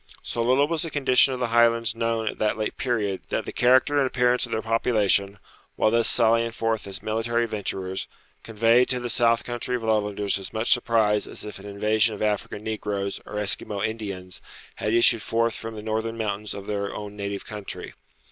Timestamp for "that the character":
3.29-3.99